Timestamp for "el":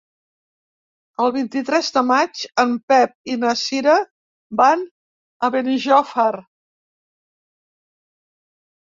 1.25-1.33